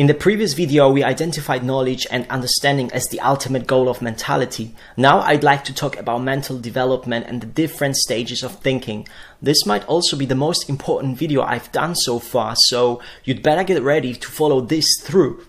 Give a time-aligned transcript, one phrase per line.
[0.00, 4.74] In the previous video, we identified knowledge and understanding as the ultimate goal of mentality.
[4.96, 9.06] Now I'd like to talk about mental development and the different stages of thinking.
[9.42, 13.62] This might also be the most important video I've done so far, so you'd better
[13.62, 15.44] get ready to follow this through.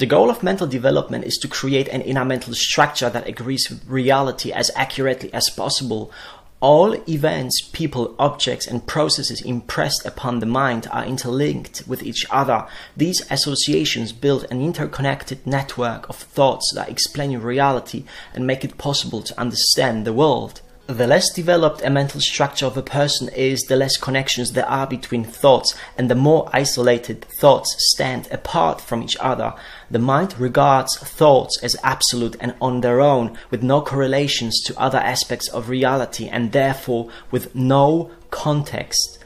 [0.00, 3.86] The goal of mental development is to create an inner mental structure that agrees with
[3.86, 6.10] reality as accurately as possible.
[6.60, 12.66] All events, people, objects, and processes impressed upon the mind are interlinked with each other.
[12.96, 19.20] These associations build an interconnected network of thoughts that explain reality and make it possible
[19.20, 20.62] to understand the world.
[20.90, 24.88] The less developed a mental structure of a person is, the less connections there are
[24.88, 29.54] between thoughts, and the more isolated thoughts stand apart from each other.
[29.88, 34.98] The mind regards thoughts as absolute and on their own, with no correlations to other
[34.98, 39.20] aspects of reality, and therefore with no context.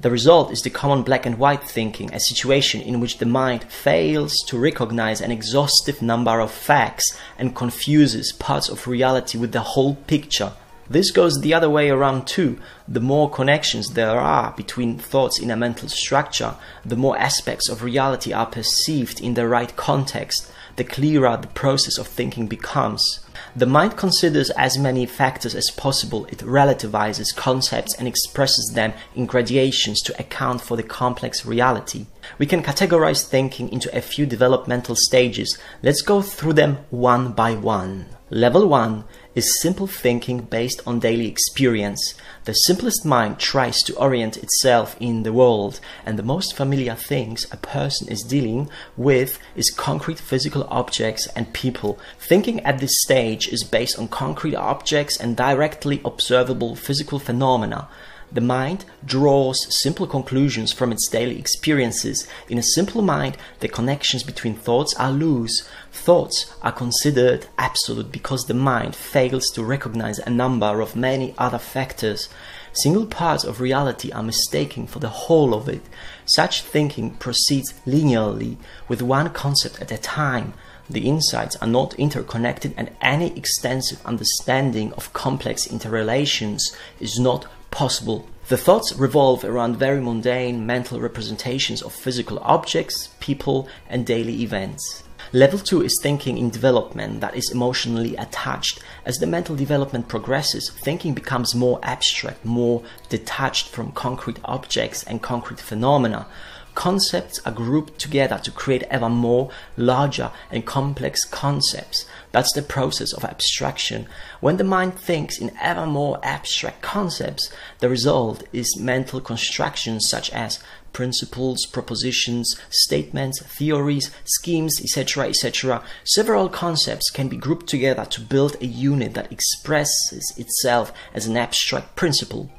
[0.00, 3.64] The result is the common black and white thinking, a situation in which the mind
[3.64, 9.60] fails to recognize an exhaustive number of facts and confuses parts of reality with the
[9.60, 10.54] whole picture.
[10.92, 12.60] This goes the other way around too.
[12.86, 16.54] The more connections there are between thoughts in a mental structure,
[16.84, 21.96] the more aspects of reality are perceived in the right context, the clearer the process
[21.96, 23.20] of thinking becomes.
[23.56, 29.24] The mind considers as many factors as possible, it relativizes concepts and expresses them in
[29.24, 32.04] gradations to account for the complex reality.
[32.38, 35.56] We can categorize thinking into a few developmental stages.
[35.82, 38.10] Let's go through them one by one.
[38.32, 39.04] Level 1
[39.34, 42.14] is simple thinking based on daily experience.
[42.44, 47.46] The simplest mind tries to orient itself in the world, and the most familiar things
[47.50, 51.98] a person is dealing with is concrete physical objects and people.
[52.18, 57.88] Thinking at this stage is based on concrete objects and directly observable physical phenomena.
[58.32, 62.26] The mind draws simple conclusions from its daily experiences.
[62.48, 65.68] In a simple mind, the connections between thoughts are loose.
[65.92, 71.58] Thoughts are considered absolute because the mind fails to recognize a number of many other
[71.58, 72.30] factors.
[72.72, 75.82] Single parts of reality are mistaken for the whole of it.
[76.24, 78.56] Such thinking proceeds linearly,
[78.88, 80.54] with one concept at a time.
[80.88, 88.26] The insights are not interconnected, and any extensive understanding of complex interrelations is not possible.
[88.48, 95.04] The thoughts revolve around very mundane mental representations of physical objects, people, and daily events.
[95.34, 98.80] Level 2 is thinking in development that is emotionally attached.
[99.06, 105.22] As the mental development progresses, thinking becomes more abstract, more detached from concrete objects and
[105.22, 106.26] concrete phenomena.
[106.74, 112.04] Concepts are grouped together to create ever more larger and complex concepts.
[112.32, 114.06] That's the process of abstraction.
[114.40, 120.30] When the mind thinks in ever more abstract concepts, the result is mental constructions such
[120.30, 120.58] as
[120.92, 125.82] principles, propositions, statements, theories, schemes, etc., etc.
[126.04, 131.36] Several concepts can be grouped together to build a unit that expresses itself as an
[131.36, 132.50] abstract principle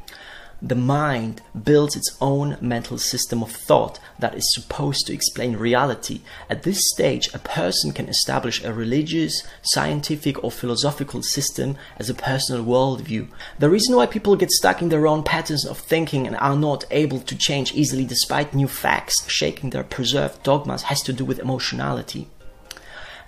[0.64, 6.22] the mind builds its own mental system of thought that is supposed to explain reality.
[6.50, 12.14] At this stage, a person can establish a religious, scientific, or philosophical system as a
[12.14, 13.28] personal worldview.
[13.60, 16.86] The reason why people get stuck in their own patterns of thinking and are not
[16.92, 21.40] able to change easily despite new facts shaking their preserved dogmas has to do with
[21.40, 22.30] emotionality.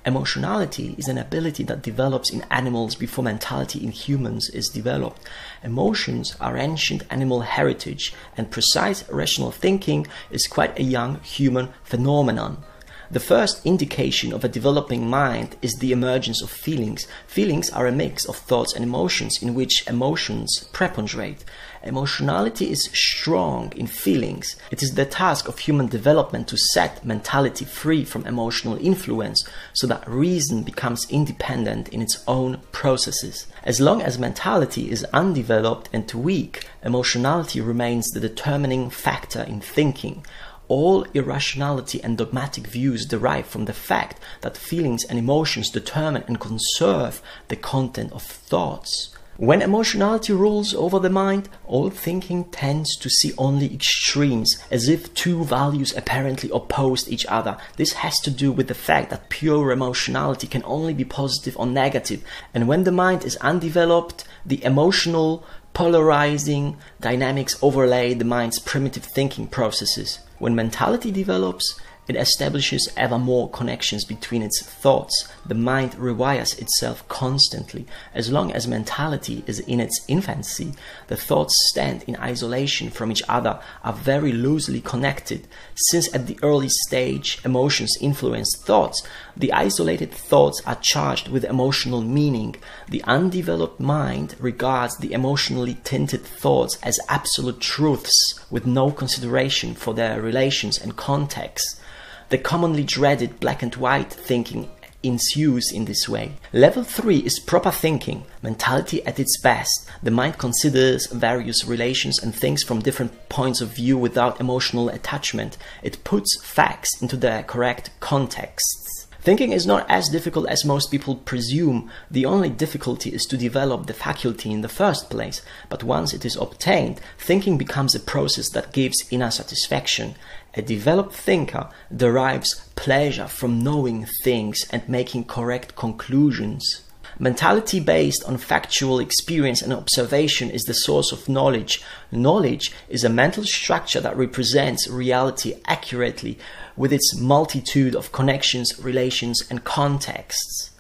[0.06, 5.20] Emotionality is an ability that develops in animals before mentality in humans is developed.
[5.64, 12.64] Emotions are ancient animal heritage, and precise rational thinking is quite a young human phenomenon.
[13.12, 17.06] The first indication of a developing mind is the emergence of feelings.
[17.28, 21.44] Feelings are a mix of thoughts and emotions in which emotions preponderate.
[21.84, 24.56] Emotionality is strong in feelings.
[24.72, 29.86] It is the task of human development to set mentality free from emotional influence so
[29.86, 33.46] that reason becomes independent in its own processes.
[33.64, 40.26] As long as mentality is undeveloped and weak, emotionality remains the determining factor in thinking
[40.68, 46.40] all irrationality and dogmatic views derive from the fact that feelings and emotions determine and
[46.40, 49.16] conserve the content of thoughts.
[49.38, 55.14] When emotionality rules over the mind, all thinking tends to see only extremes, as if
[55.14, 57.58] two values apparently opposed each other.
[57.76, 61.66] This has to do with the fact that pure emotionality can only be positive or
[61.66, 62.24] negative,
[62.54, 65.44] and when the mind is undeveloped, the emotional,
[65.76, 70.20] polarizing dynamics overlay the mind's primitive thinking processes.
[70.40, 75.28] When mentality develops, it establishes ever more connections between its thoughts.
[75.46, 77.88] The mind rewires itself constantly.
[78.14, 80.74] As long as mentality is in its infancy,
[81.08, 85.48] the thoughts stand in isolation from each other, are very loosely connected.
[85.76, 89.02] Since at the early stage emotions influence thoughts,
[89.36, 92.56] the isolated thoughts are charged with emotional meaning.
[92.88, 99.94] The undeveloped mind regards the emotionally tinted thoughts as absolute truths with no consideration for
[99.94, 101.82] their relations and context.
[102.30, 104.70] The commonly dreaded black and white thinking
[105.04, 106.34] ensues in this way.
[106.52, 109.90] Level 3 is proper thinking, mentality at its best.
[110.02, 115.58] The mind considers various relations and things from different points of view without emotional attachment.
[115.84, 118.95] It puts facts into their correct contexts.
[119.26, 121.90] Thinking is not as difficult as most people presume.
[122.12, 125.42] The only difficulty is to develop the faculty in the first place.
[125.68, 130.14] But once it is obtained, thinking becomes a process that gives inner satisfaction.
[130.54, 136.84] A developed thinker derives pleasure from knowing things and making correct conclusions.
[137.18, 141.82] Mentality based on factual experience and observation is the source of knowledge.
[142.12, 146.38] Knowledge is a mental structure that represents reality accurately
[146.76, 150.72] with its multitude of connections, relations, and contexts.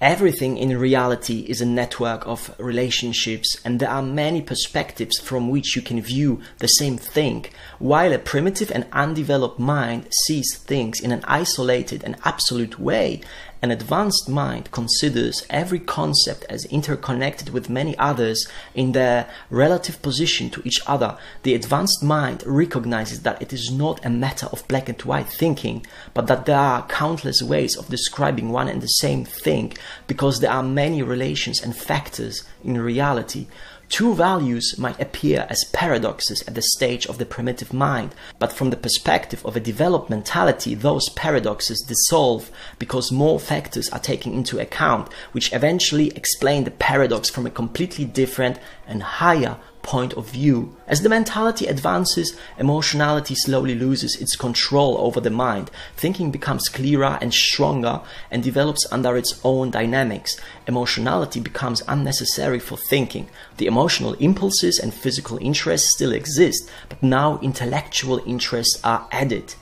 [0.00, 5.76] Everything in reality is a network of relationships, and there are many perspectives from which
[5.76, 7.44] you can view the same thing.
[7.78, 13.20] While a primitive and undeveloped mind sees things in an isolated and absolute way,
[13.62, 20.48] an advanced mind considers every concept as interconnected with many others in their relative position
[20.50, 21.18] to each other.
[21.42, 25.84] The advanced mind recognizes that it is not a matter of black and white thinking,
[26.14, 29.74] but that there are countless ways of describing one and the same thing
[30.06, 33.46] because there are many relations and factors in reality.
[33.90, 38.70] Two values might appear as paradoxes at the stage of the primitive mind, but from
[38.70, 44.60] the perspective of a developed mentality, those paradoxes dissolve because more factors are taken into
[44.60, 50.76] account, which eventually explain the paradox from a completely different and higher point of view.
[50.86, 55.70] As the mentality advances, emotionality slowly loses its control over the mind.
[55.96, 58.00] Thinking becomes clearer and stronger
[58.30, 60.38] and develops under its own dynamics.
[60.66, 63.28] Emotionality becomes unnecessary for thinking.
[63.56, 69.54] The emotional impulses and physical interests still exist, but now intellectual interests are added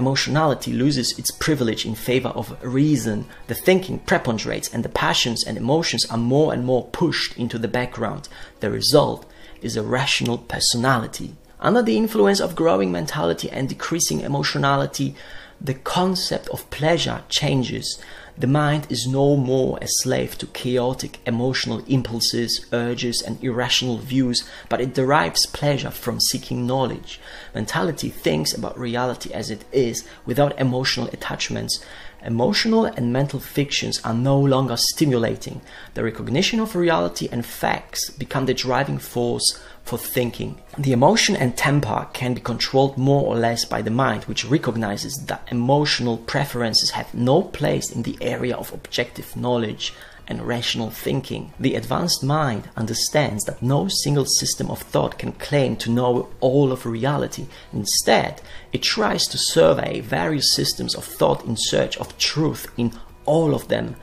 [0.00, 3.26] emotionality loses its privilege in favor of reason.
[3.48, 7.68] The thinking preponderates and the passions and emotions are more and more pushed into the
[7.68, 8.26] background.
[8.60, 9.29] The result
[9.62, 11.34] is a rational personality.
[11.60, 15.14] Under the influence of growing mentality and decreasing emotionality,
[15.60, 18.02] the concept of pleasure changes.
[18.40, 24.48] The mind is no more a slave to chaotic emotional impulses, urges, and irrational views,
[24.70, 27.20] but it derives pleasure from seeking knowledge.
[27.54, 31.84] Mentality thinks about reality as it is, without emotional attachments.
[32.24, 35.60] Emotional and mental fictions are no longer stimulating.
[35.92, 40.60] The recognition of reality and facts become the driving force for thinking.
[40.78, 45.16] The emotion and temper can be controlled more or less by the mind, which recognizes
[45.26, 49.92] that emotional preferences have no place in the area of objective knowledge
[50.26, 51.52] and rational thinking.
[51.58, 56.70] The advanced mind understands that no single system of thought can claim to know all
[56.72, 57.46] of reality.
[57.72, 58.40] Instead,
[58.72, 62.92] it tries to survey various systems of thought in search of truth in
[63.26, 63.96] all of them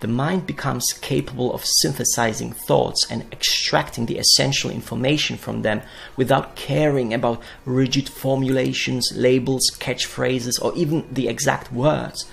[0.00, 5.80] the mind becomes capable of synthesizing thoughts and extracting the essential information from them
[6.16, 12.26] without caring about rigid formulations, labels, catchphrases, or even the exact words.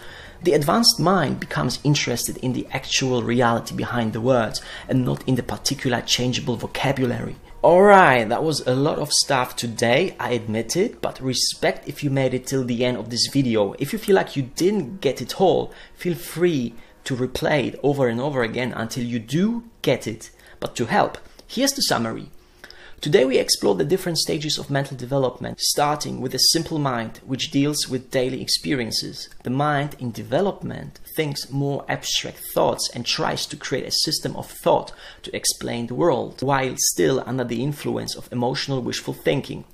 [0.43, 5.35] The advanced mind becomes interested in the actual reality behind the words and not in
[5.35, 7.37] the particular changeable vocabulary.
[7.63, 12.09] Alright, that was a lot of stuff today, I admit it, but respect if you
[12.09, 13.73] made it till the end of this video.
[13.79, 16.73] If you feel like you didn't get it all, feel free
[17.05, 20.29] to replay it over and over again until you do get it.
[20.59, 22.31] But to help, here's the summary.
[23.03, 27.51] Today we explore the different stages of mental development, starting with a simple mind which
[27.51, 29.27] deals with daily experiences.
[29.43, 34.49] The mind in development thinks more abstract thoughts and tries to create a system of
[34.49, 34.93] thought
[35.23, 39.65] to explain the world, while still under the influence of emotional wishful thinking.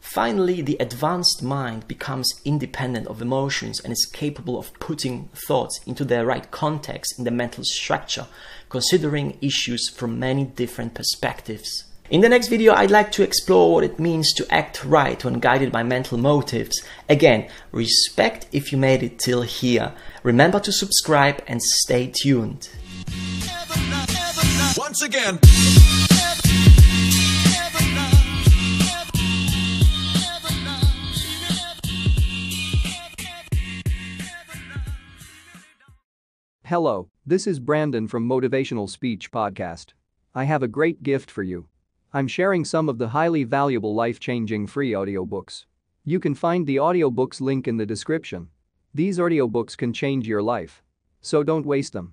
[0.00, 6.04] Finally, the advanced mind becomes independent of emotions and is capable of putting thoughts into
[6.04, 8.26] their right context in the mental structure,
[8.68, 11.84] considering issues from many different perspectives.
[12.10, 15.38] In the next video, I'd like to explore what it means to act right when
[15.38, 16.82] guided by mental motives.
[17.08, 19.94] Again, respect if you made it till here.
[20.22, 22.68] Remember to subscribe and stay tuned.
[24.76, 25.38] Once again.
[36.64, 39.92] Hello, this is Brandon from Motivational Speech Podcast.
[40.34, 41.68] I have a great gift for you.
[42.14, 45.64] I'm sharing some of the highly valuable life changing free audiobooks.
[46.04, 48.48] You can find the audiobooks link in the description.
[48.92, 50.82] These audiobooks can change your life.
[51.22, 52.12] So don't waste them.